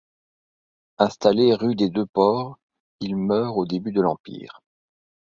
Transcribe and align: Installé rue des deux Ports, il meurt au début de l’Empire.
Installé 0.97 1.53
rue 1.53 1.75
des 1.75 1.91
deux 1.91 2.07
Ports, 2.07 2.57
il 3.01 3.15
meurt 3.17 3.55
au 3.55 3.67
début 3.67 3.91
de 3.91 4.01
l’Empire. 4.01 4.59